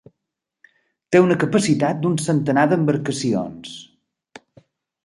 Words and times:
Té 1.15 1.21
una 1.25 1.37
capacitat 1.43 2.01
d'un 2.07 2.17
centenar 2.27 2.65
d'embarcacions. 2.73 3.79